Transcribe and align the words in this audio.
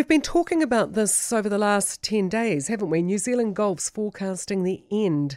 we've 0.00 0.08
been 0.08 0.22
talking 0.22 0.62
about 0.62 0.94
this 0.94 1.30
over 1.30 1.50
the 1.50 1.58
last 1.58 2.02
10 2.02 2.30
days, 2.30 2.68
haven't 2.68 2.88
we? 2.88 3.02
New 3.02 3.18
Zealand 3.18 3.54
Golf's 3.54 3.90
forecasting 3.90 4.64
the 4.64 4.82
end 4.90 5.36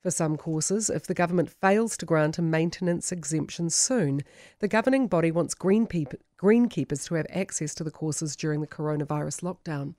for 0.00 0.12
some 0.12 0.36
courses 0.36 0.88
if 0.88 1.04
the 1.04 1.14
government 1.14 1.50
fails 1.50 1.96
to 1.96 2.06
grant 2.06 2.38
a 2.38 2.42
maintenance 2.42 3.10
exemption 3.10 3.68
soon. 3.70 4.20
The 4.60 4.68
governing 4.68 5.08
body 5.08 5.32
wants 5.32 5.56
greenkeepers 5.56 7.06
to 7.08 7.14
have 7.16 7.26
access 7.28 7.74
to 7.74 7.82
the 7.82 7.90
courses 7.90 8.36
during 8.36 8.60
the 8.60 8.68
coronavirus 8.68 9.42
lockdown. 9.42 9.96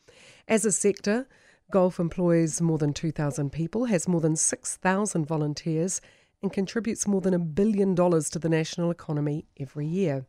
As 0.47 0.63
a 0.63 0.71
sector, 0.71 1.27
golf 1.69 1.99
employs 1.99 2.61
more 2.61 2.77
than 2.77 2.93
2,000 2.93 3.51
people, 3.51 3.83
has 3.83 4.07
more 4.07 4.21
than 4.21 4.37
6,000 4.37 5.25
volunteers, 5.25 5.99
and 6.41 6.53
contributes 6.53 7.05
more 7.05 7.19
than 7.19 7.33
a 7.33 7.39
billion 7.39 7.93
dollars 7.93 8.29
to 8.29 8.39
the 8.39 8.47
national 8.47 8.91
economy 8.91 9.45
every 9.59 9.87
year. 9.87 10.25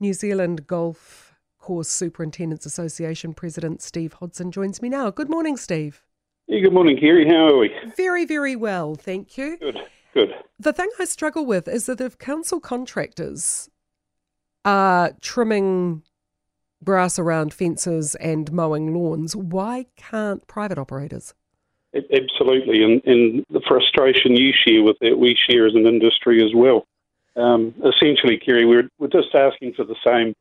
New 0.00 0.14
Zealand 0.14 0.66
Golf 0.66 1.27
Course 1.58 1.88
Superintendents 1.88 2.66
Association 2.66 3.34
President 3.34 3.82
Steve 3.82 4.14
Hodson 4.14 4.50
joins 4.50 4.80
me 4.80 4.88
now. 4.88 5.10
Good 5.10 5.28
morning, 5.28 5.56
Steve. 5.56 6.02
Yeah, 6.46 6.60
good 6.60 6.72
morning, 6.72 6.96
Kerry. 6.98 7.26
How 7.28 7.48
are 7.48 7.58
we? 7.58 7.70
Very, 7.96 8.24
very 8.24 8.56
well, 8.56 8.94
thank 8.94 9.36
you. 9.36 9.58
Good, 9.58 9.78
good. 10.14 10.30
The 10.58 10.72
thing 10.72 10.88
I 10.98 11.04
struggle 11.04 11.44
with 11.44 11.68
is 11.68 11.86
that 11.86 12.00
if 12.00 12.16
council 12.16 12.58
contractors 12.58 13.68
are 14.64 15.12
trimming 15.20 16.02
grass 16.84 17.18
around 17.18 17.52
fences 17.52 18.14
and 18.14 18.50
mowing 18.52 18.94
lawns, 18.94 19.36
why 19.36 19.86
can't 19.96 20.46
private 20.46 20.78
operators? 20.78 21.34
Absolutely, 21.94 22.82
and, 22.82 23.02
and 23.04 23.44
the 23.50 23.62
frustration 23.66 24.36
you 24.36 24.52
share 24.52 24.82
with 24.82 24.96
it, 25.00 25.18
we 25.18 25.36
share 25.48 25.66
as 25.66 25.74
an 25.74 25.86
industry 25.86 26.42
as 26.44 26.54
well. 26.54 26.86
Um, 27.36 27.74
essentially, 27.84 28.36
Kerry, 28.36 28.64
we're, 28.64 28.88
we're 28.98 29.08
just 29.08 29.34
asking 29.34 29.74
for 29.74 29.84
the 29.84 29.96
same 30.06 30.34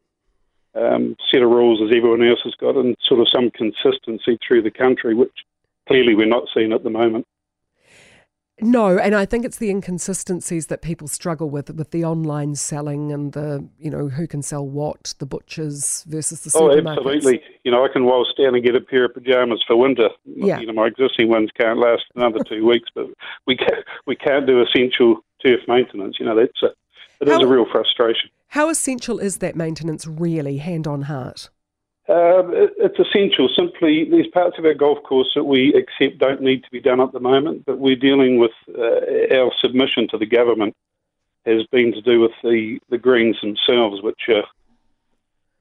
um, 0.77 1.15
set 1.31 1.41
of 1.41 1.49
rules 1.49 1.81
as 1.81 1.95
everyone 1.95 2.23
else 2.27 2.39
has 2.43 2.55
got 2.55 2.75
and 2.75 2.95
sort 3.07 3.19
of 3.19 3.27
some 3.33 3.49
consistency 3.51 4.37
through 4.45 4.61
the 4.61 4.71
country, 4.71 5.15
which 5.15 5.33
clearly 5.87 6.15
we're 6.15 6.25
not 6.25 6.43
seeing 6.53 6.73
at 6.73 6.83
the 6.83 6.89
moment. 6.89 7.25
No, 8.59 8.97
and 8.97 9.13
I 9.13 9.25
think 9.25 9.45
it's 9.45 9.57
the 9.57 9.69
inconsistencies 9.69 10.65
that 10.67 10.81
people 10.81 11.07
struggle 11.07 11.47
with, 11.47 11.69
with 11.75 11.91
the 11.91 12.03
online 12.03 12.55
selling 12.55 13.11
and 13.11 13.31
the, 13.33 13.67
you 13.77 13.91
know, 13.91 14.07
who 14.07 14.25
can 14.25 14.41
sell 14.41 14.67
what, 14.67 15.13
the 15.19 15.27
butchers 15.27 16.03
versus 16.07 16.41
the 16.41 16.49
supermarkets. 16.49 16.87
Oh, 16.87 16.91
absolutely. 16.91 17.41
You 17.63 17.71
know, 17.71 17.85
I 17.85 17.87
can 17.87 18.05
waltz 18.05 18.33
down 18.35 18.55
and 18.55 18.63
get 18.63 18.75
a 18.75 18.81
pair 18.81 19.05
of 19.05 19.13
pajamas 19.13 19.63
for 19.67 19.75
winter. 19.75 20.09
Yeah. 20.25 20.59
You 20.59 20.65
know, 20.65 20.73
my 20.73 20.87
existing 20.87 21.29
ones 21.29 21.51
can't 21.59 21.77
last 21.77 22.05
another 22.15 22.39
two 22.49 22.65
weeks, 22.67 22.89
but 22.95 23.05
we 23.45 23.55
can't, 23.57 23.85
we 24.07 24.15
can't 24.15 24.47
do 24.47 24.59
essential 24.59 25.17
turf 25.45 25.59
maintenance. 25.67 26.17
You 26.19 26.25
know, 26.25 26.35
that's 26.35 26.63
a, 26.63 26.73
it 27.21 27.27
how, 27.27 27.37
is 27.37 27.43
a 27.43 27.47
real 27.47 27.67
frustration. 27.71 28.31
How 28.49 28.69
essential 28.69 29.19
is 29.19 29.37
that 29.37 29.55
maintenance 29.55 30.07
really, 30.07 30.57
hand 30.57 30.87
on 30.87 31.03
heart? 31.03 31.49
Uh, 32.09 32.47
it's 32.77 32.97
essential. 32.99 33.49
Simply, 33.53 34.07
there's 34.09 34.27
parts 34.27 34.57
of 34.57 34.63
our 34.63 34.73
golf 34.73 35.03
course 35.03 35.29
that 35.35 35.43
we 35.43 35.73
accept 35.73 36.19
don't 36.19 36.41
need 36.41 36.63
to 36.63 36.71
be 36.71 36.79
done 36.79 37.01
at 37.01 37.11
the 37.11 37.19
moment, 37.19 37.65
but 37.65 37.79
we're 37.79 37.97
dealing 37.97 38.39
with 38.39 38.51
uh, 38.77 39.35
our 39.35 39.51
submission 39.61 40.07
to 40.09 40.17
the 40.17 40.25
government 40.25 40.73
has 41.45 41.65
been 41.71 41.91
to 41.93 42.01
do 42.01 42.19
with 42.21 42.31
the, 42.43 42.79
the 42.89 42.97
greens 42.97 43.37
themselves, 43.41 44.01
which 44.01 44.21
are, 44.29 44.43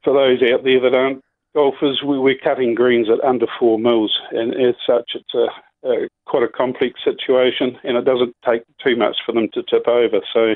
for 0.04 0.12
those 0.12 0.42
out 0.50 0.64
there 0.64 0.80
that 0.80 0.94
aren't 0.94 1.22
golfers, 1.54 2.02
we, 2.04 2.18
we're 2.18 2.38
cutting 2.38 2.74
greens 2.74 3.08
at 3.08 3.24
under 3.24 3.46
four 3.58 3.78
mils, 3.78 4.16
and 4.30 4.54
as 4.54 4.74
such, 4.86 5.12
it's 5.14 5.34
a, 5.34 5.88
a 5.88 6.08
quite 6.26 6.42
a 6.42 6.48
complex 6.48 7.00
situation, 7.04 7.78
and 7.82 7.96
it 7.96 8.04
doesn't 8.04 8.36
take 8.48 8.62
too 8.84 8.96
much 8.96 9.16
for 9.24 9.32
them 9.32 9.48
to 9.54 9.62
tip 9.62 9.88
over. 9.88 10.20
So 10.32 10.54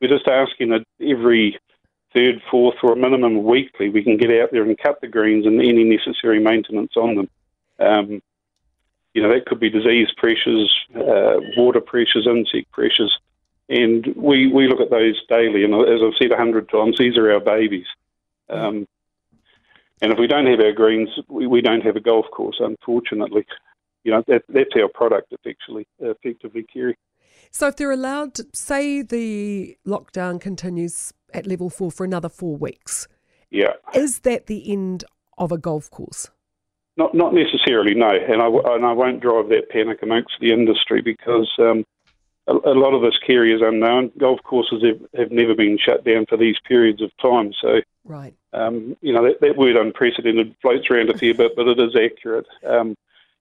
we're 0.00 0.08
just 0.08 0.28
asking 0.28 0.70
that 0.70 0.84
every 1.00 1.58
third, 2.14 2.42
fourth, 2.50 2.76
or 2.82 2.92
a 2.92 2.96
minimum 2.96 3.44
weekly, 3.44 3.88
we 3.88 4.02
can 4.02 4.16
get 4.16 4.30
out 4.30 4.50
there 4.50 4.62
and 4.62 4.78
cut 4.78 5.00
the 5.00 5.08
greens 5.08 5.46
and 5.46 5.60
any 5.60 5.84
necessary 5.84 6.40
maintenance 6.40 6.92
on 6.96 7.14
them. 7.14 7.28
Um, 7.78 8.22
you 9.14 9.22
know, 9.22 9.32
that 9.32 9.46
could 9.46 9.60
be 9.60 9.70
disease 9.70 10.08
pressures, 10.16 10.74
uh, 10.94 11.36
water 11.56 11.80
pressures, 11.80 12.26
insect 12.26 12.70
pressures. 12.72 13.16
And 13.68 14.06
we, 14.16 14.48
we 14.48 14.68
look 14.68 14.80
at 14.80 14.90
those 14.90 15.20
daily. 15.28 15.64
And 15.64 15.74
as 15.74 16.00
I've 16.02 16.16
said 16.20 16.32
a 16.32 16.36
hundred 16.36 16.68
times, 16.68 16.98
these 16.98 17.16
are 17.16 17.32
our 17.32 17.40
babies. 17.40 17.86
Um, 18.48 18.86
and 20.02 20.12
if 20.12 20.18
we 20.18 20.26
don't 20.26 20.46
have 20.46 20.60
our 20.60 20.72
greens, 20.72 21.10
we, 21.28 21.46
we 21.46 21.60
don't 21.60 21.84
have 21.84 21.96
a 21.96 22.00
golf 22.00 22.26
course, 22.32 22.56
unfortunately. 22.58 23.46
You 24.02 24.12
know, 24.12 24.24
that, 24.28 24.44
that's 24.48 24.74
our 24.76 24.88
product, 24.88 25.32
effectively, 25.32 25.86
effectively, 25.98 26.64
Kerry. 26.72 26.96
So 27.50 27.68
if 27.68 27.76
they're 27.76 27.90
allowed, 27.90 28.34
to, 28.34 28.46
say 28.54 29.02
the 29.02 29.76
lockdown 29.86 30.40
continues 30.40 31.12
at 31.34 31.46
level 31.46 31.70
four 31.70 31.90
for 31.90 32.04
another 32.04 32.28
four 32.28 32.56
weeks. 32.56 33.08
Yeah. 33.50 33.72
Is 33.94 34.20
that 34.20 34.46
the 34.46 34.70
end 34.70 35.04
of 35.38 35.52
a 35.52 35.58
golf 35.58 35.90
course? 35.90 36.30
Not 36.96 37.14
not 37.14 37.32
necessarily, 37.32 37.94
no. 37.94 38.10
And 38.10 38.42
I, 38.42 38.46
and 38.74 38.84
I 38.84 38.92
won't 38.92 39.20
drive 39.20 39.48
that 39.48 39.70
panic 39.70 40.02
amongst 40.02 40.34
the 40.40 40.52
industry 40.52 41.00
because 41.00 41.50
um, 41.58 41.84
a, 42.46 42.52
a, 42.52 42.74
lot 42.74 42.94
of 42.94 43.02
this 43.02 43.18
Kerry 43.26 43.52
is 43.54 43.62
unknown. 43.62 44.10
Golf 44.18 44.40
courses 44.42 44.82
have, 44.84 45.00
have 45.18 45.30
never 45.30 45.54
been 45.54 45.78
shut 45.78 46.04
down 46.04 46.26
for 46.26 46.36
these 46.36 46.56
periods 46.66 47.00
of 47.00 47.10
time. 47.18 47.52
So, 47.60 47.80
right. 48.04 48.34
Um, 48.52 48.96
you 49.00 49.12
know, 49.12 49.24
that, 49.24 49.40
that, 49.40 49.56
word 49.56 49.76
unprecedented 49.76 50.56
floats 50.60 50.90
around 50.90 51.10
a 51.10 51.16
fair 51.16 51.34
bit, 51.34 51.54
but 51.54 51.68
it 51.68 51.78
is 51.78 51.96
accurate. 51.96 52.46
Um, 52.66 52.96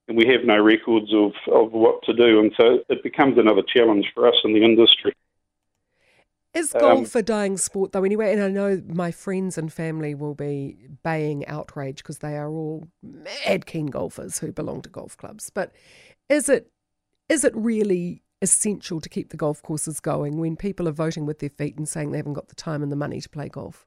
and 0.09 0.17
we 0.17 0.27
have 0.27 0.43
no 0.43 0.57
records 0.57 1.13
of, 1.13 1.31
of 1.53 1.71
what 1.71 2.03
to 2.03 2.13
do. 2.13 2.39
And 2.39 2.51
so 2.59 2.79
it 2.89 3.03
becomes 3.03 3.37
another 3.37 3.61
challenge 3.61 4.11
for 4.13 4.27
us 4.27 4.35
in 4.43 4.53
the 4.53 4.63
industry. 4.63 5.13
Is 6.55 6.73
um, 6.73 6.81
golf 6.81 7.15
um, 7.15 7.19
a 7.19 7.23
dying 7.23 7.57
sport 7.57 7.91
though 7.91 8.03
anyway? 8.03 8.33
And 8.33 8.41
I 8.41 8.49
know 8.49 8.81
my 8.87 9.11
friends 9.11 9.57
and 9.57 9.71
family 9.71 10.15
will 10.15 10.33
be 10.33 10.77
baying 11.03 11.45
outrage 11.45 11.97
because 11.97 12.17
they 12.17 12.35
are 12.35 12.49
all 12.49 12.87
mad 13.03 13.67
keen 13.67 13.85
golfers 13.85 14.39
who 14.39 14.51
belong 14.51 14.81
to 14.81 14.89
golf 14.89 15.15
clubs. 15.15 15.51
But 15.51 15.71
is 16.27 16.49
it 16.49 16.71
is 17.29 17.43
it 17.43 17.55
really 17.55 18.23
essential 18.41 18.99
to 19.01 19.09
keep 19.09 19.29
the 19.29 19.37
golf 19.37 19.61
courses 19.61 19.99
going 19.99 20.39
when 20.39 20.55
people 20.55 20.87
are 20.87 20.93
voting 20.93 21.27
with 21.27 21.37
their 21.37 21.49
feet 21.49 21.77
and 21.77 21.87
saying 21.87 22.11
they 22.11 22.17
haven't 22.17 22.33
got 22.33 22.47
the 22.47 22.55
time 22.55 22.81
and 22.81 22.91
the 22.91 22.95
money 22.95 23.21
to 23.21 23.29
play 23.29 23.47
golf? 23.47 23.85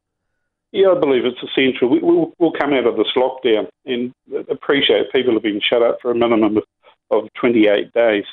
Yeah, 0.73 0.89
I 0.89 0.99
believe 0.99 1.25
it's 1.25 1.43
essential. 1.43 1.89
We, 1.89 2.01
will 2.01 2.33
we'll 2.39 2.53
come 2.53 2.73
out 2.73 2.87
of 2.87 2.97
this 2.97 3.13
lockdown 3.17 3.69
and 3.85 4.15
appreciate 4.51 5.13
people 5.13 5.35
have 5.35 5.43
been 5.43 5.61
shut 5.61 5.83
up 5.83 5.99
for 6.01 6.11
a 6.11 6.15
minimum 6.15 6.57
of, 6.57 6.65
of 7.11 7.29
28 7.35 7.93
days 7.93 8.25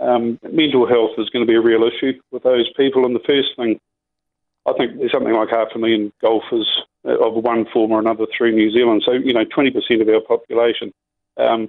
um, 0.00 0.38
mental 0.42 0.86
health 0.86 1.12
is 1.18 1.30
going 1.30 1.46
to 1.46 1.50
be 1.50 1.56
a 1.56 1.60
real 1.60 1.84
issue 1.84 2.20
with 2.30 2.42
those 2.42 2.70
people. 2.76 3.04
And 3.06 3.14
the 3.14 3.20
first 3.20 3.56
thing, 3.56 3.80
I 4.66 4.72
think 4.72 4.98
there's 4.98 5.12
something 5.12 5.32
like 5.32 5.50
half 5.50 5.68
a 5.74 5.78
million 5.78 6.12
golfers 6.20 6.68
uh, 7.04 7.18
of 7.18 7.34
one 7.34 7.66
form 7.72 7.92
or 7.92 8.00
another 8.00 8.26
through 8.36 8.52
New 8.52 8.70
Zealand. 8.72 9.02
So, 9.04 9.12
you 9.12 9.32
know, 9.32 9.44
20% 9.44 10.00
of 10.00 10.08
our 10.08 10.20
population. 10.20 10.92
Um, 11.36 11.68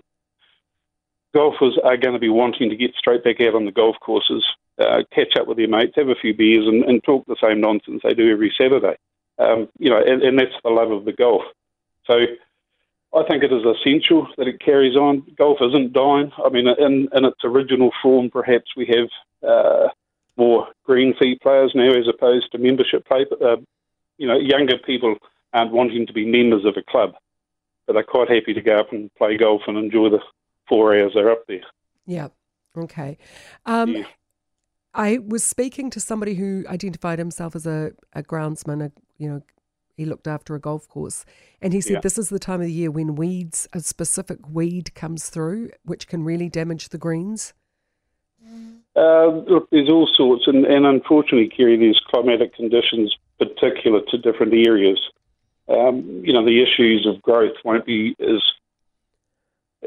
golfers 1.33 1.77
are 1.83 1.97
going 1.97 2.13
to 2.13 2.19
be 2.19 2.29
wanting 2.29 2.69
to 2.69 2.75
get 2.75 2.95
straight 2.95 3.23
back 3.23 3.41
out 3.41 3.55
on 3.55 3.65
the 3.65 3.71
golf 3.71 3.97
courses, 3.99 4.45
uh, 4.79 5.03
catch 5.13 5.35
up 5.39 5.47
with 5.47 5.57
their 5.57 5.67
mates, 5.67 5.93
have 5.95 6.09
a 6.09 6.15
few 6.15 6.33
beers, 6.33 6.67
and, 6.67 6.83
and 6.83 7.03
talk 7.03 7.25
the 7.25 7.35
same 7.41 7.61
nonsense 7.61 8.01
they 8.03 8.13
do 8.13 8.31
every 8.31 8.53
Saturday. 8.59 8.95
Um, 9.37 9.69
you 9.77 9.89
know, 9.89 10.01
and, 10.01 10.21
and, 10.21 10.39
that's 10.39 10.55
the 10.63 10.69
love 10.69 10.91
of 10.91 11.03
the 11.03 11.11
golf. 11.11 11.43
So 12.05 12.13
I 13.15 13.23
think 13.27 13.43
it 13.43 13.51
is 13.51 13.63
essential 13.65 14.27
that 14.37 14.47
it 14.47 14.61
carries 14.61 14.95
on. 14.95 15.23
Golf 15.37 15.57
isn't 15.61 15.93
dying. 15.93 16.31
I 16.43 16.49
mean, 16.49 16.67
in, 16.67 17.09
in 17.13 17.25
its 17.25 17.43
original 17.43 17.91
form, 18.01 18.29
perhaps 18.29 18.71
we 18.77 18.85
have 18.87 19.09
uh, 19.47 19.89
more 20.37 20.67
green 20.85 21.13
fee 21.19 21.37
players 21.41 21.71
now 21.75 21.91
as 21.91 22.07
opposed 22.07 22.51
to 22.51 22.57
membership 22.57 23.05
play. 23.05 23.25
Uh, 23.41 23.57
you 24.17 24.27
know, 24.27 24.37
younger 24.37 24.77
people 24.77 25.15
aren't 25.53 25.71
wanting 25.71 26.05
to 26.07 26.13
be 26.13 26.25
members 26.25 26.65
of 26.65 26.75
a 26.77 26.91
club, 26.91 27.13
but 27.87 27.93
they're 27.93 28.03
quite 28.03 28.29
happy 28.29 28.53
to 28.53 28.61
go 28.61 28.75
up 28.75 28.91
and 28.91 29.13
play 29.15 29.37
golf 29.37 29.61
and 29.67 29.77
enjoy 29.77 30.09
the 30.09 30.19
four 30.67 30.97
hours 30.97 31.11
they're 31.13 31.31
up 31.31 31.45
there. 31.47 31.63
Yeah. 32.05 32.29
Okay. 32.77 33.17
Um, 33.65 33.95
yeah. 33.95 34.03
I 34.95 35.19
was 35.19 35.43
speaking 35.43 35.89
to 35.91 35.99
somebody 35.99 36.35
who 36.35 36.63
identified 36.67 37.19
himself 37.19 37.55
as 37.55 37.67
a, 37.67 37.91
a 38.13 38.23
groundsman, 38.23 38.85
a 38.85 38.91
you 39.17 39.29
know 39.29 39.41
he 39.95 40.05
looked 40.05 40.27
after 40.27 40.55
a 40.55 40.59
golf 40.59 40.87
course. 40.87 41.25
And 41.61 41.73
he 41.73 41.81
said 41.81 41.93
yeah. 41.93 41.99
this 42.01 42.17
is 42.17 42.29
the 42.29 42.39
time 42.39 42.61
of 42.61 42.67
the 42.67 42.73
year 42.73 42.91
when 42.91 43.15
weeds, 43.15 43.67
a 43.73 43.79
specific 43.79 44.39
weed 44.49 44.93
comes 44.93 45.29
through, 45.29 45.69
which 45.83 46.07
can 46.07 46.23
really 46.23 46.49
damage 46.49 46.89
the 46.89 46.97
greens. 46.97 47.53
Uh, 48.95 49.27
look, 49.27 49.69
there's 49.71 49.89
all 49.89 50.07
sorts, 50.13 50.47
and, 50.47 50.65
and 50.65 50.85
unfortunately, 50.85 51.49
Kerry, 51.49 51.77
there's 51.77 52.01
climatic 52.09 52.55
conditions 52.55 53.15
particular 53.37 54.01
to 54.09 54.17
different 54.17 54.53
areas. 54.53 54.99
Um, 55.67 56.21
you 56.23 56.31
know, 56.31 56.45
the 56.45 56.61
issues 56.61 57.05
of 57.05 57.21
growth 57.21 57.55
won't 57.63 57.85
be 57.85 58.15
as 58.19 58.41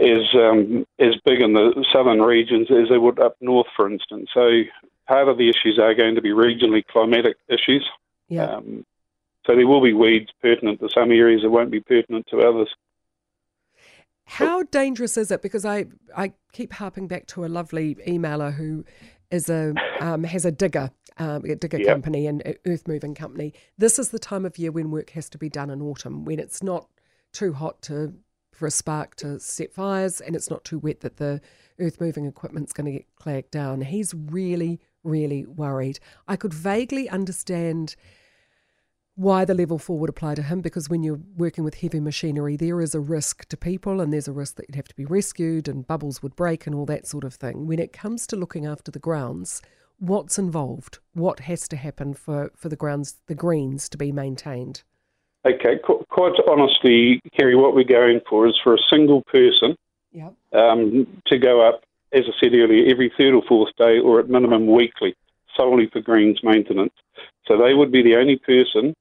as 0.00 0.22
um, 0.34 0.86
as 0.98 1.14
big 1.24 1.40
in 1.40 1.54
the 1.54 1.84
southern 1.92 2.20
regions 2.20 2.68
as 2.70 2.88
they 2.88 2.98
would 2.98 3.18
up 3.18 3.36
north, 3.40 3.66
for 3.74 3.90
instance. 3.90 4.28
So 4.34 4.62
part 5.08 5.28
of 5.28 5.38
the 5.38 5.48
issues 5.48 5.78
are 5.80 5.94
going 5.94 6.14
to 6.14 6.22
be 6.22 6.30
regionally 6.30 6.84
climatic 6.86 7.36
issues. 7.48 7.86
Yeah. 8.28 8.44
Um, 8.44 8.84
so 9.46 9.56
there 9.56 9.66
will 9.66 9.82
be 9.82 9.94
weeds 9.94 10.30
pertinent 10.42 10.80
to 10.80 10.88
some 10.94 11.10
areas 11.10 11.42
that 11.42 11.50
won't 11.50 11.70
be 11.70 11.80
pertinent 11.80 12.26
to 12.30 12.40
others. 12.40 12.68
How 14.26 14.62
dangerous 14.64 15.16
is 15.16 15.30
it? 15.30 15.40
Because 15.40 15.64
I, 15.64 15.86
I 16.14 16.34
keep 16.52 16.74
harping 16.74 17.08
back 17.08 17.26
to 17.28 17.46
a 17.46 17.48
lovely 17.48 17.94
emailer 18.06 18.52
who 18.52 18.84
is 19.30 19.48
a 19.48 19.74
um, 20.00 20.24
has 20.24 20.44
a 20.44 20.52
digger, 20.52 20.90
um, 21.16 21.44
a 21.46 21.54
digger 21.54 21.82
company 21.82 22.26
and 22.26 22.42
earth 22.66 22.86
moving 22.86 23.14
company. 23.14 23.54
This 23.78 23.98
is 23.98 24.10
the 24.10 24.18
time 24.18 24.44
of 24.44 24.58
year 24.58 24.70
when 24.70 24.90
work 24.90 25.10
has 25.10 25.30
to 25.30 25.38
be 25.38 25.48
done 25.48 25.70
in 25.70 25.80
autumn, 25.80 26.26
when 26.26 26.38
it's 26.38 26.62
not 26.62 26.88
too 27.32 27.54
hot 27.54 27.80
to 27.82 28.14
for 28.52 28.66
a 28.66 28.70
spark 28.70 29.14
to 29.14 29.38
set 29.38 29.72
fires 29.72 30.20
and 30.20 30.34
it's 30.34 30.50
not 30.50 30.64
too 30.64 30.78
wet 30.78 31.00
that 31.00 31.16
the 31.16 31.40
earth 31.78 32.00
moving 32.00 32.26
equipment's 32.26 32.72
going 32.72 32.86
to 32.86 32.92
get 32.92 33.06
clagged 33.14 33.52
down. 33.52 33.80
He's 33.80 34.12
really, 34.12 34.80
really 35.08 35.46
worried. 35.46 35.98
I 36.26 36.36
could 36.36 36.54
vaguely 36.54 37.08
understand 37.08 37.96
why 39.18 39.44
the 39.44 39.54
level 39.54 39.78
four 39.78 39.98
would 39.98 40.08
apply 40.08 40.36
to 40.36 40.42
him 40.42 40.60
because 40.60 40.88
when 40.88 41.02
you're 41.02 41.18
working 41.36 41.64
with 41.64 41.80
heavy 41.80 41.98
machinery, 41.98 42.56
there 42.56 42.80
is 42.80 42.94
a 42.94 43.00
risk 43.00 43.48
to 43.48 43.56
people 43.56 44.00
and 44.00 44.12
there's 44.12 44.28
a 44.28 44.32
risk 44.32 44.54
that 44.54 44.66
you'd 44.68 44.76
have 44.76 44.86
to 44.86 44.94
be 44.94 45.04
rescued 45.04 45.66
and 45.66 45.88
bubbles 45.88 46.22
would 46.22 46.36
break 46.36 46.66
and 46.66 46.74
all 46.74 46.86
that 46.86 47.04
sort 47.04 47.24
of 47.24 47.34
thing. 47.34 47.66
When 47.66 47.80
it 47.80 47.92
comes 47.92 48.28
to 48.28 48.36
looking 48.36 48.64
after 48.64 48.92
the 48.92 49.00
grounds, 49.00 49.60
what's 49.98 50.38
involved? 50.38 51.00
What 51.14 51.40
has 51.40 51.66
to 51.68 51.76
happen 51.76 52.14
for, 52.14 52.52
for 52.54 52.68
the 52.68 52.76
grounds, 52.76 53.16
the 53.26 53.34
greens 53.34 53.88
to 53.88 53.98
be 53.98 54.12
maintained? 54.12 54.84
Okay, 55.44 55.80
qu- 55.84 56.04
quite 56.10 56.34
honestly, 56.48 57.20
Kerry, 57.36 57.56
what 57.56 57.74
we're 57.74 57.82
going 57.82 58.20
for 58.28 58.46
is 58.46 58.58
for 58.62 58.74
a 58.74 58.78
single 58.88 59.22
person 59.22 59.76
yep. 60.12 60.34
um, 60.52 61.06
to 61.26 61.38
go 61.38 61.66
up, 61.66 61.82
as 62.12 62.24
I 62.26 62.32
said 62.40 62.54
earlier, 62.54 62.90
every 62.90 63.12
third 63.18 63.34
or 63.34 63.42
fourth 63.48 63.74
day 63.76 63.98
or 63.98 64.20
at 64.20 64.28
minimum 64.28 64.66
weekly, 64.66 65.14
solely 65.56 65.88
for 65.92 66.00
greens 66.00 66.40
maintenance. 66.42 66.94
So 67.46 67.56
they 67.56 67.74
would 67.74 67.92
be 67.92 68.02
the 68.02 68.16
only 68.16 68.36
person 68.36 68.94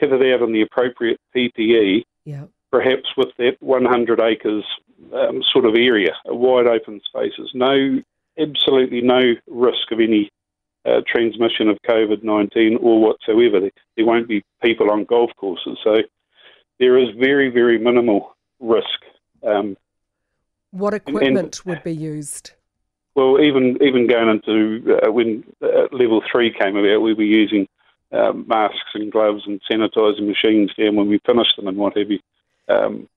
kitted 0.00 0.34
out 0.34 0.42
in 0.42 0.52
the 0.52 0.62
appropriate 0.62 1.20
PPE, 1.34 2.04
yeah. 2.24 2.44
perhaps 2.70 3.08
with 3.16 3.28
that 3.38 3.56
100 3.60 4.20
acres 4.20 4.64
um, 5.12 5.42
sort 5.52 5.64
of 5.64 5.74
area, 5.74 6.12
wide 6.26 6.66
open 6.66 7.00
spaces. 7.06 7.50
No, 7.54 8.00
absolutely 8.38 9.00
no 9.00 9.34
risk 9.46 9.90
of 9.90 10.00
any 10.00 10.30
uh, 10.84 11.00
transmission 11.06 11.68
of 11.68 11.78
COVID 11.88 12.22
19 12.22 12.78
or 12.80 13.00
whatsoever. 13.00 13.60
There, 13.60 13.70
there 13.96 14.06
won't 14.06 14.28
be 14.28 14.44
people 14.62 14.90
on 14.90 15.04
golf 15.04 15.30
courses. 15.36 15.78
So 15.82 15.96
there 16.78 16.98
is 16.98 17.08
very, 17.18 17.50
very 17.50 17.78
minimal 17.78 18.36
risk. 18.60 19.00
Um, 19.46 19.76
what 20.78 20.94
equipment 20.94 21.58
and, 21.58 21.66
would 21.66 21.82
be 21.82 21.94
used? 21.94 22.52
Well, 23.14 23.40
even 23.40 23.78
even 23.82 24.06
going 24.06 24.28
into 24.28 24.98
uh, 25.02 25.10
when 25.10 25.44
uh, 25.62 25.88
level 25.92 26.22
three 26.30 26.52
came 26.52 26.76
about, 26.76 27.00
we 27.00 27.14
were 27.14 27.22
using 27.22 27.66
um, 28.12 28.44
masks 28.46 28.92
and 28.94 29.10
gloves 29.10 29.42
and 29.46 29.60
sanitising 29.70 30.26
machines 30.26 30.72
down 30.78 30.96
when 30.96 31.08
we 31.08 31.20
finish 31.24 31.48
them 31.56 31.66
and 31.66 31.76
what 31.76 31.96
have 31.96 32.10
you. 32.10 32.20
Um, 32.68 33.08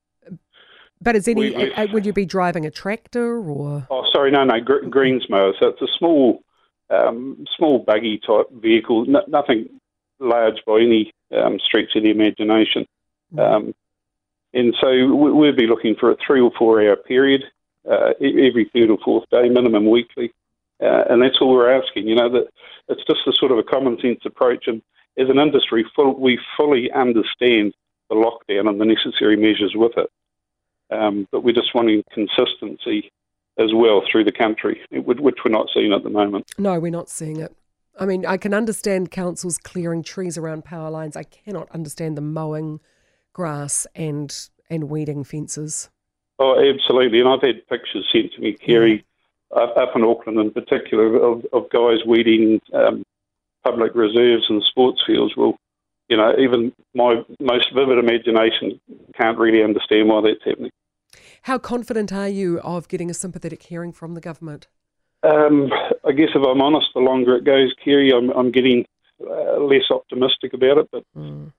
but 1.01 1.15
is 1.15 1.27
any? 1.27 1.51
We, 1.51 1.55
we, 1.55 1.73
uh, 1.73 1.87
would 1.93 2.05
you 2.05 2.13
be 2.13 2.25
driving 2.25 2.65
a 2.65 2.71
tractor 2.71 3.39
or? 3.39 3.87
Oh, 3.89 4.05
sorry, 4.11 4.31
no, 4.31 4.43
no, 4.43 4.59
gr- 4.59 4.85
greens 4.89 5.25
mower. 5.29 5.53
So 5.59 5.67
it's 5.67 5.81
a 5.81 5.87
small, 5.97 6.41
um, 6.89 7.45
small 7.57 7.79
buggy 7.79 8.19
type 8.25 8.51
vehicle. 8.51 9.05
No, 9.05 9.23
nothing 9.27 9.69
large 10.19 10.63
by 10.65 10.81
any 10.81 11.13
um, 11.31 11.59
stretch 11.59 11.95
of 11.95 12.03
the 12.03 12.09
imagination. 12.09 12.85
Um, 13.37 13.73
and 14.53 14.73
so 14.81 14.89
we, 14.89 15.31
we'll 15.31 15.55
be 15.55 15.67
looking 15.67 15.95
for 15.99 16.11
a 16.11 16.17
three 16.25 16.41
or 16.41 16.51
four 16.57 16.81
hour 16.81 16.95
period 16.95 17.43
uh, 17.89 18.13
every 18.19 18.69
third 18.73 18.89
or 18.89 18.97
fourth 19.03 19.29
day, 19.29 19.49
minimum 19.49 19.89
weekly. 19.89 20.31
Uh, 20.81 21.03
and 21.09 21.21
that's 21.21 21.37
all 21.41 21.53
we're 21.53 21.71
asking. 21.71 22.07
You 22.07 22.15
know, 22.15 22.29
that 22.29 22.47
it's 22.87 23.03
just 23.05 23.27
a 23.27 23.33
sort 23.33 23.51
of 23.51 23.57
a 23.57 23.63
common 23.63 23.97
sense 24.01 24.21
approach. 24.25 24.65
And 24.67 24.81
as 25.17 25.29
an 25.29 25.39
industry, 25.39 25.85
full, 25.95 26.19
we 26.19 26.39
fully 26.57 26.89
understand 26.91 27.73
the 28.09 28.15
lockdown 28.15 28.69
and 28.69 28.79
the 28.79 28.85
necessary 28.85 29.35
measures 29.35 29.73
with 29.75 29.91
it. 29.97 30.09
Um, 30.91 31.27
but 31.31 31.43
we're 31.43 31.53
just 31.53 31.75
wanting 31.75 32.03
consistency 32.11 33.11
as 33.59 33.73
well 33.73 34.01
through 34.09 34.23
the 34.23 34.31
country, 34.31 34.81
which 34.91 35.19
we're 35.45 35.51
not 35.51 35.67
seeing 35.73 35.93
at 35.93 36.03
the 36.03 36.09
moment. 36.09 36.49
No, 36.57 36.79
we're 36.79 36.91
not 36.91 37.09
seeing 37.09 37.39
it. 37.39 37.55
I 37.99 38.05
mean, 38.05 38.25
I 38.25 38.37
can 38.37 38.53
understand 38.53 39.11
councils 39.11 39.57
clearing 39.57 40.01
trees 40.01 40.37
around 40.37 40.63
power 40.63 40.89
lines. 40.89 41.17
I 41.17 41.23
cannot 41.23 41.69
understand 41.71 42.17
the 42.17 42.21
mowing 42.21 42.79
grass 43.39 43.87
and 43.95 44.49
and 44.69 44.89
weeding 44.89 45.23
fences. 45.23 45.89
Oh, 46.39 46.53
absolutely. 46.59 47.21
And 47.21 47.29
I've 47.29 47.41
had 47.41 47.65
pictures 47.67 48.05
sent 48.11 48.33
to 48.33 48.41
me, 48.41 48.51
Kerry, 48.53 49.05
up, 49.55 49.77
up 49.77 49.95
in 49.95 50.03
Auckland 50.03 50.39
in 50.39 50.51
particular, 50.51 51.15
of, 51.15 51.45
of 51.53 51.69
guys 51.69 51.99
weeding 52.05 52.59
um, 52.73 53.03
public 53.63 53.95
reserves 53.95 54.45
and 54.49 54.61
sports 54.69 55.01
fields. 55.07 55.33
Well, 55.37 55.55
you 56.09 56.17
know, 56.17 56.33
even 56.37 56.73
my 56.93 57.23
most 57.39 57.73
vivid 57.73 57.97
imagination 57.97 58.79
can't 59.17 59.37
really 59.37 59.63
understand 59.63 60.09
why 60.09 60.21
that's 60.21 60.43
happening. 60.43 60.71
How 61.43 61.57
confident 61.57 62.11
are 62.11 62.29
you 62.29 62.59
of 62.59 62.89
getting 62.89 63.09
a 63.09 63.13
sympathetic 63.13 63.63
hearing 63.63 63.93
from 63.93 64.15
the 64.15 64.21
government? 64.21 64.67
Um, 65.23 65.71
I 66.05 66.11
guess 66.11 66.29
if 66.35 66.45
I'm 66.45 66.61
honest, 66.61 66.87
the 66.93 66.99
longer 66.99 67.37
it 67.37 67.45
goes, 67.45 67.73
Kerry, 67.83 68.11
I'm, 68.11 68.29
I'm 68.31 68.51
getting 68.51 68.85
uh, 69.21 69.59
less 69.59 69.89
optimistic 69.89 70.53
about 70.53 70.77
it. 70.79 70.89
But 70.91 71.03
mm. 71.17 71.53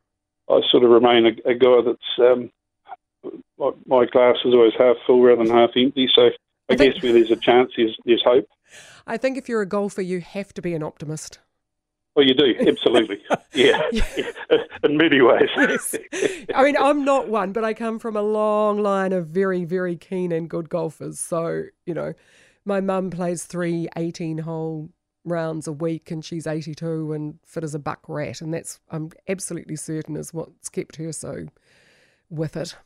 I 0.51 0.61
sort 0.71 0.85
of 0.85 0.91
remain 0.91 1.27
a, 1.27 1.51
a 1.51 1.55
guy 1.55 1.81
that's 1.85 2.19
um, 2.19 2.51
my, 3.59 3.71
my 3.87 4.07
glass 4.07 4.37
is 4.45 4.55
always 4.55 4.73
half 4.79 4.97
full 5.07 5.23
rather 5.23 5.45
than 5.45 5.55
half 5.55 5.71
empty. 5.77 6.09
So 6.15 6.31
I, 6.69 6.77
think, 6.77 6.95
guess 6.95 7.03
where 7.03 7.13
there's 7.13 7.31
a 7.31 7.37
chance, 7.37 7.73
there's, 7.77 7.97
there's 8.05 8.23
hope. 8.25 8.49
I 9.07 9.17
think 9.17 9.37
if 9.37 9.49
you're 9.49 9.63
a 9.63 9.67
golfer, 9.67 10.03
you 10.03 10.21
have 10.21 10.55
to 10.55 10.63
be 10.63 10.75
an 10.75 10.83
optimist. 10.83 11.39
Well, 12.15 12.27
you 12.27 12.35
do, 12.35 12.55
absolutely. 12.67 13.23
yeah, 13.55 13.83
in 14.83 14.97
many 14.97 15.21
ways. 15.21 15.49
yes. 15.57 15.95
I 16.55 16.65
mean, 16.65 16.77
I'm 16.77 17.05
not 17.05 17.29
one, 17.29 17.53
but 17.53 17.65
I 17.65 17.73
come 17.73 17.99
from 17.99 18.17
a 18.17 18.23
long 18.23 18.83
line 18.83 19.13
of 19.13 19.29
very, 19.29 19.65
very 19.65 19.97
keen 19.97 20.33
and 20.33 20.51
good 20.51 20.69
golfers. 20.69 21.21
So, 21.21 21.65
you 21.87 21.95
know, 21.95 22.15
my 22.65 22.81
mum 22.81 23.11
plays 23.11 23.45
three 23.45 23.89
18 23.97 24.39
hole 24.39 24.91
rounds 25.25 25.67
a 25.67 25.73
week 25.73 26.11
and 26.11 26.25
she's 26.25 26.47
82 26.47 27.13
and 27.13 27.39
fit 27.45 27.65
as 27.65 27.75
a 27.75 27.79
buck 27.79 28.01
rat. 28.09 28.41
And 28.41 28.53
that's, 28.55 28.81
I'm 28.91 29.11
absolutely 29.29 29.77
certain, 29.77 30.17
is 30.17 30.33
what's 30.33 30.69
kept 30.69 30.97
her 30.97 31.13
so 31.13 31.47
with 32.31 32.57
it. 32.57 32.77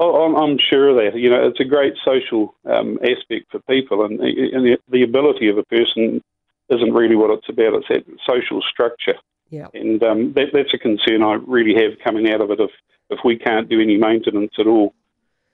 Oh, 0.00 0.24
I'm, 0.24 0.36
I'm 0.36 0.58
sure 0.58 0.94
that 0.94 1.18
you 1.18 1.28
know 1.28 1.48
it's 1.48 1.58
a 1.58 1.64
great 1.64 1.94
social 2.04 2.54
um, 2.64 2.98
aspect 3.02 3.50
for 3.50 3.58
people, 3.68 4.04
and, 4.04 4.20
and 4.20 4.64
the, 4.64 4.78
the, 4.88 5.02
ability 5.02 5.48
of 5.48 5.58
a 5.58 5.64
person 5.64 6.22
isn't 6.68 6.92
really 6.92 7.16
what 7.16 7.30
it's 7.30 7.48
about. 7.48 7.74
It's 7.74 7.88
that 7.88 8.04
social 8.24 8.62
structure, 8.62 9.14
yeah. 9.50 9.66
And 9.74 10.02
um, 10.04 10.32
that, 10.34 10.48
that's 10.52 10.74
a 10.74 10.78
concern 10.78 11.22
I 11.22 11.38
really 11.46 11.74
have 11.74 11.98
coming 12.04 12.30
out 12.30 12.40
of 12.40 12.50
it. 12.50 12.60
If 12.60 12.70
if 13.10 13.20
we 13.24 13.38
can't 13.38 13.68
do 13.68 13.80
any 13.80 13.96
maintenance 13.96 14.52
at 14.58 14.66
all, 14.66 14.94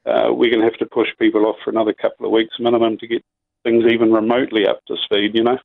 uh, 0.04 0.28
we're 0.30 0.50
going 0.50 0.60
to 0.60 0.70
have 0.70 0.78
to 0.78 0.86
push 0.86 1.08
people 1.18 1.46
off 1.46 1.56
for 1.64 1.70
another 1.70 1.94
couple 1.94 2.26
of 2.26 2.32
weeks 2.32 2.56
minimum 2.58 2.98
to 2.98 3.06
get 3.06 3.24
things 3.62 3.84
even 3.90 4.12
remotely 4.12 4.66
up 4.66 4.84
to 4.86 4.96
speed. 5.04 5.34
You 5.34 5.44
know, 5.44 5.58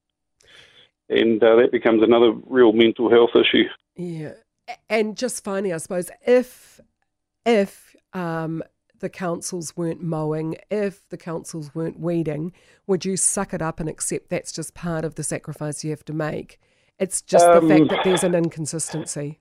and 1.09 1.43
uh, 1.43 1.55
that 1.55 1.71
becomes 1.71 2.03
another 2.03 2.31
real 2.47 2.73
mental 2.73 3.09
health 3.09 3.31
issue. 3.35 3.65
Yeah, 3.95 4.33
and 4.89 5.17
just 5.17 5.43
finally, 5.43 5.73
I 5.73 5.77
suppose 5.77 6.09
if 6.25 6.79
if 7.45 7.95
um, 8.13 8.63
the 8.99 9.09
councils 9.09 9.75
weren't 9.75 10.01
mowing, 10.01 10.55
if 10.69 11.07
the 11.09 11.17
councils 11.17 11.73
weren't 11.73 11.99
weeding, 11.99 12.53
would 12.87 13.05
you 13.05 13.17
suck 13.17 13.53
it 13.53 13.61
up 13.61 13.79
and 13.79 13.89
accept 13.89 14.29
that's 14.29 14.51
just 14.51 14.73
part 14.73 15.05
of 15.05 15.15
the 15.15 15.23
sacrifice 15.23 15.83
you 15.83 15.89
have 15.91 16.05
to 16.05 16.13
make? 16.13 16.59
It's 16.99 17.21
just 17.21 17.45
um, 17.45 17.67
the 17.67 17.75
fact 17.75 17.89
that 17.89 17.99
there's 18.03 18.23
an 18.23 18.35
inconsistency. 18.35 19.39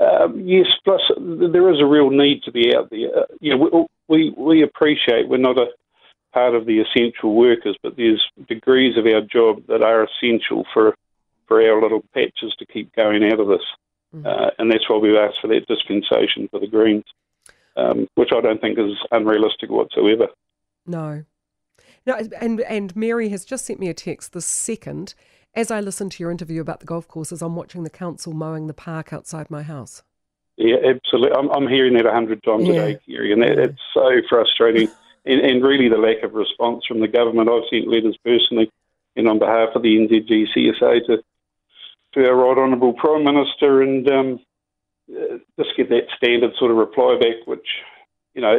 Um, 0.00 0.40
yes, 0.40 0.66
plus 0.84 1.00
there 1.18 1.72
is 1.72 1.80
a 1.80 1.86
real 1.86 2.10
need 2.10 2.42
to 2.42 2.52
be 2.52 2.74
out 2.74 2.90
there. 2.90 3.16
Uh, 3.16 3.24
you 3.40 3.56
know, 3.56 3.88
we, 4.08 4.30
we, 4.34 4.34
we 4.36 4.62
appreciate 4.62 5.28
we're 5.28 5.36
not 5.38 5.58
a 5.58 5.66
part 6.34 6.54
of 6.54 6.66
the 6.66 6.80
essential 6.80 7.34
workers, 7.34 7.76
but 7.82 7.96
there's 7.96 8.22
degrees 8.48 8.98
of 8.98 9.06
our 9.06 9.22
job 9.22 9.66
that 9.68 9.82
are 9.82 10.04
essential 10.04 10.66
for 10.74 10.94
for 11.46 11.62
our 11.62 11.80
little 11.80 12.02
patches 12.14 12.54
to 12.58 12.66
keep 12.66 12.94
going 12.96 13.22
out 13.24 13.38
of 13.38 13.46
this, 13.48 13.64
mm-hmm. 14.14 14.26
uh, 14.26 14.50
and 14.58 14.70
that's 14.70 14.88
why 14.88 14.96
we've 14.96 15.16
asked 15.16 15.38
for 15.40 15.48
that 15.48 15.66
dispensation 15.68 16.48
for 16.50 16.58
the 16.58 16.66
Greens 16.66 17.04
um, 17.76 18.08
which 18.14 18.30
I 18.34 18.40
don't 18.40 18.60
think 18.60 18.78
is 18.78 18.96
unrealistic 19.10 19.70
whatsoever. 19.70 20.28
No. 20.86 21.24
No, 22.06 22.18
and 22.40 22.60
and 22.60 22.94
Mary 22.94 23.30
has 23.30 23.44
just 23.44 23.64
sent 23.64 23.80
me 23.80 23.88
a 23.88 23.94
text 23.94 24.32
the 24.32 24.42
second 24.42 25.14
as 25.54 25.70
I 25.70 25.80
listen 25.80 26.10
to 26.10 26.22
your 26.22 26.30
interview 26.30 26.60
about 26.60 26.80
the 26.80 26.86
golf 26.86 27.08
courses. 27.08 27.40
I'm 27.40 27.56
watching 27.56 27.82
the 27.82 27.90
council 27.90 28.34
mowing 28.34 28.66
the 28.66 28.74
park 28.74 29.12
outside 29.12 29.50
my 29.50 29.62
house. 29.62 30.02
Yeah, 30.56 30.76
absolutely. 30.84 31.36
I'm, 31.36 31.50
I'm 31.50 31.66
hearing 31.66 31.94
that 31.94 32.06
a 32.06 32.12
hundred 32.12 32.42
times 32.42 32.66
yeah. 32.68 32.74
a 32.74 32.92
day, 32.92 33.00
Kerry, 33.06 33.32
and 33.32 33.42
that, 33.42 33.58
it's 33.58 33.80
so 33.94 34.10
frustrating. 34.28 34.88
and, 35.24 35.40
and, 35.40 35.62
really, 35.62 35.88
the 35.88 35.96
lack 35.96 36.22
of 36.22 36.34
response 36.34 36.84
from 36.86 37.00
the 37.00 37.08
government. 37.08 37.48
I've 37.48 37.68
sent 37.70 37.88
letters 37.88 38.16
personally, 38.24 38.70
and 39.16 39.28
on 39.28 39.38
behalf 39.38 39.70
of 39.74 39.82
the 39.82 39.96
NZGCSA 39.96 41.06
to 41.06 41.22
to 42.14 42.28
our 42.28 42.36
right 42.36 42.58
honourable 42.58 42.92
Prime 42.92 43.24
Minister, 43.24 43.82
and 43.82 44.08
um, 44.08 44.40
uh, 45.10 45.38
just 45.58 45.76
get 45.76 45.88
that 45.90 46.06
standard 46.16 46.52
sort 46.58 46.70
of 46.70 46.76
reply 46.76 47.18
back, 47.20 47.46
which, 47.46 47.66
you 48.34 48.42
know, 48.42 48.56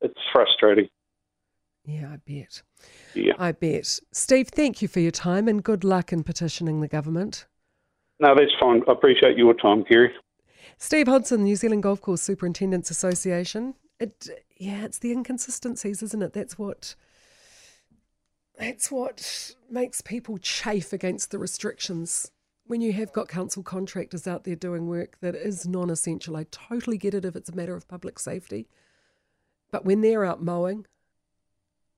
it's 0.00 0.18
frustrating. 0.32 0.88
Yeah, 1.84 2.12
I 2.12 2.16
bet. 2.16 2.62
Yeah. 3.14 3.32
I 3.38 3.52
bet. 3.52 4.00
Steve, 4.12 4.48
thank 4.48 4.82
you 4.82 4.88
for 4.88 5.00
your 5.00 5.10
time 5.10 5.48
and 5.48 5.62
good 5.62 5.84
luck 5.84 6.12
in 6.12 6.22
petitioning 6.22 6.80
the 6.80 6.88
government. 6.88 7.46
No, 8.20 8.34
that's 8.36 8.52
fine. 8.60 8.82
I 8.86 8.92
appreciate 8.92 9.36
your 9.36 9.54
time, 9.54 9.84
Kerry. 9.84 10.12
Steve 10.78 11.08
Hodson, 11.08 11.42
New 11.44 11.56
Zealand 11.56 11.82
Golf 11.82 12.00
Course 12.00 12.22
Superintendents 12.22 12.90
Association. 12.90 13.74
It, 14.02 14.28
yeah, 14.56 14.84
it's 14.84 14.98
the 14.98 15.12
inconsistencies, 15.12 16.02
isn't 16.02 16.22
it? 16.22 16.32
That's 16.32 16.58
what 16.58 16.94
that's 18.58 18.90
what 18.90 19.54
makes 19.70 20.00
people 20.00 20.38
chafe 20.38 20.92
against 20.92 21.30
the 21.30 21.38
restrictions 21.38 22.30
when 22.66 22.80
you 22.80 22.92
have 22.92 23.12
got 23.12 23.28
council 23.28 23.62
contractors 23.62 24.26
out 24.26 24.44
there 24.44 24.56
doing 24.56 24.86
work 24.86 25.18
that 25.20 25.34
is 25.34 25.66
non 25.66 25.90
essential, 25.90 26.36
I 26.36 26.46
totally 26.50 26.96
get 26.96 27.14
it 27.14 27.24
if 27.24 27.36
it's 27.36 27.50
a 27.50 27.56
matter 27.56 27.74
of 27.74 27.88
public 27.88 28.18
safety. 28.18 28.68
But 29.70 29.84
when 29.84 30.00
they're 30.00 30.24
out 30.24 30.42
mowing, 30.42 30.86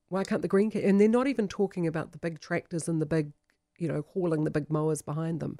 why 0.09 0.25
can't 0.25 0.43
the 0.43 0.49
greenkeepers? 0.49 0.85
And 0.87 1.01
they're 1.01 1.09
not 1.09 1.27
even 1.27 1.49
talking 1.49 1.87
about 1.87 2.13
the 2.13 2.19
big 2.19 2.41
tractors 2.41 2.89
and 2.89 3.01
the 3.01 3.07
big, 3.07 3.33
you 3.79 3.89
know, 3.89 4.05
hauling 4.13 4.45
the 4.45 4.51
big 4.51 4.71
mowers 4.71 5.03
behind 5.03 5.41
them. 5.41 5.59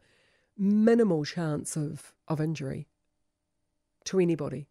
Minimal 0.57 1.25
chance 1.25 1.77
of, 1.77 2.13
of 2.29 2.41
injury 2.41 2.87
to 4.05 4.21
anybody. 4.21 4.69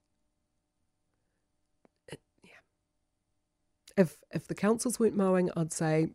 If 3.96 4.18
if 4.32 4.48
the 4.48 4.56
councils 4.56 5.00
weren't 5.00 5.16
mowing, 5.16 5.52
I'd 5.56 5.72
say, 5.72 6.10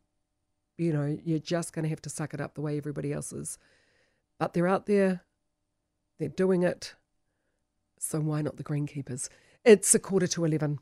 you 0.77 0.93
know, 0.93 1.19
you're 1.25 1.39
just 1.39 1.73
going 1.73 1.85
to 1.85 1.89
have 1.89 2.03
to 2.03 2.11
suck 2.11 2.35
it 2.35 2.41
up 2.41 2.55
the 2.55 2.61
way 2.61 2.77
everybody 2.77 3.13
else 3.13 3.33
is. 3.33 3.59
But 4.39 4.53
they're 4.53 4.69
out 4.69 4.87
there, 4.87 5.23
they're 6.19 6.29
doing 6.29 6.63
it. 6.63 6.95
So 7.99 8.21
why 8.21 8.43
not 8.43 8.57
the 8.57 8.65
greenkeepers? 8.65 9.29
It's 9.65 9.95
a 9.95 9.99
quarter 9.99 10.27
to 10.29 10.45
11. 10.45 10.79